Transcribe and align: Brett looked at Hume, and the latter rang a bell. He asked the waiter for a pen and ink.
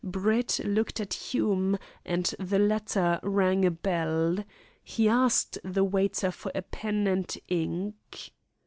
Brett 0.03 0.59
looked 0.65 0.99
at 0.99 1.13
Hume, 1.13 1.77
and 2.03 2.25
the 2.39 2.57
latter 2.57 3.19
rang 3.21 3.65
a 3.65 3.69
bell. 3.69 4.37
He 4.83 5.07
asked 5.07 5.59
the 5.63 5.83
waiter 5.83 6.31
for 6.31 6.51
a 6.55 6.63
pen 6.63 7.05
and 7.05 7.37
ink. 7.47 8.31